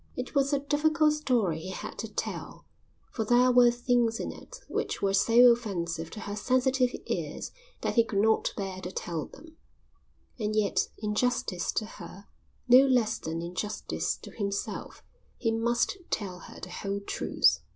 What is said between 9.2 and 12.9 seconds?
them, and yet in justice to her, no